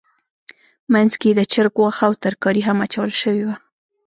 منځ 0.93 1.11
کې 1.19 1.27
یې 1.31 1.37
د 1.37 1.41
چرګ 1.53 1.73
غوښه 1.81 2.03
او 2.07 2.13
ترکاري 2.23 2.61
هم 2.67 2.77
اچول 2.85 3.11
شوې 3.21 3.43
وه. 3.47 3.55